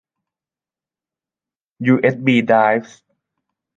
[1.85, 2.97] ยูเอสบีไดรฟ์